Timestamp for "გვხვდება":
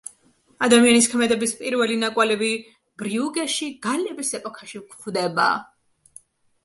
4.87-5.51